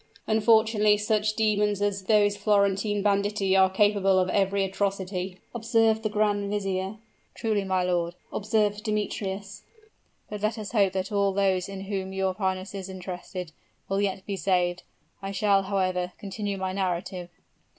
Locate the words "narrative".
16.73-17.29